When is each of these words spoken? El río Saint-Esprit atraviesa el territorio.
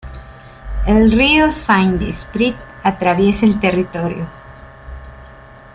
El 0.87 1.11
río 1.11 1.51
Saint-Esprit 1.51 2.55
atraviesa 2.83 3.45
el 3.45 3.59
territorio. 3.59 4.25